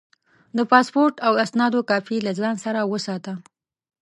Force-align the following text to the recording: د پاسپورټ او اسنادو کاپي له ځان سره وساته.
د 0.57 0.59
پاسپورټ 0.71 1.15
او 1.27 1.33
اسنادو 1.43 1.79
کاپي 1.89 2.17
له 2.25 2.31
ځان 2.39 2.55
سره 2.65 2.79
وساته. 2.91 3.33